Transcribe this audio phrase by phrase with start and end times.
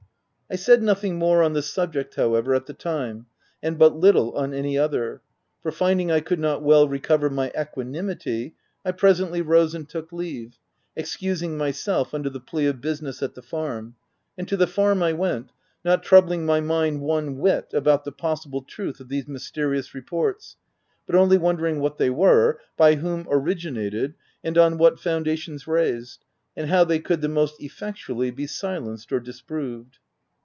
[0.51, 3.27] I said nothing more on the subject, however, at the time,
[3.63, 5.21] and but little on any other;
[5.63, 10.57] for, finding I could not well recover my equanimity, I presently rose and took leave,
[10.93, 13.95] excusing my self under the plea of business at the farm;—
[14.37, 15.53] and to the farm I went—
[15.85, 20.57] not troubling my mind one whit about the possible truth of these mys terious reports,
[21.05, 24.15] but only wondering what they H 3 15 4 THE TENANT were, by whom originated,
[24.43, 26.25] and on what founda tions raised,—
[26.57, 29.99] and how they could the most effectually be silenced or disproved.